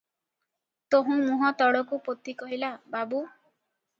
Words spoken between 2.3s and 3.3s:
କହିଲା- "ବାବୁ!